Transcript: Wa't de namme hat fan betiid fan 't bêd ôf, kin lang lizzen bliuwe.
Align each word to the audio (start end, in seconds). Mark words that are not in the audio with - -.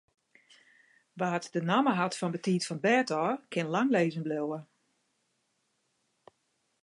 Wa't 1.19 1.45
de 1.53 1.61
namme 1.69 1.93
hat 1.99 2.13
fan 2.19 2.33
betiid 2.35 2.63
fan 2.67 2.79
't 2.79 2.83
bêd 2.85 3.07
ôf, 3.23 3.39
kin 3.51 3.67
lang 3.73 3.91
lizzen 3.93 4.25
bliuwe. 4.25 4.59